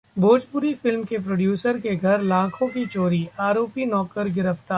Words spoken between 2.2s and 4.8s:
लाखों की चोरी, आरोपी नौकर गिरफ्तार